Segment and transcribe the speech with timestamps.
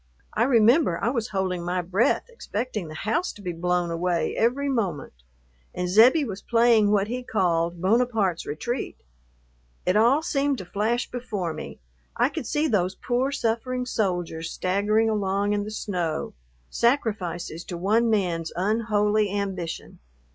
[0.33, 4.67] I remember I was holding my breath, expecting the house to be blown away every
[4.67, 5.13] moment,
[5.75, 8.97] and Zebbie was playing what he called "Bonaparte's Retreat."
[9.85, 11.77] It all seemed to flash before me
[12.17, 16.33] I could see those poor, suffering soldiers staggering along in the snow,
[16.71, 19.99] sacrifices to one man's unholy ambition.